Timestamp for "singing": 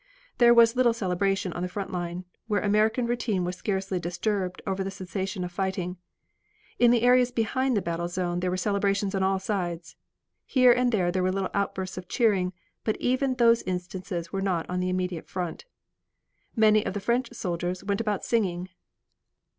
18.25-18.69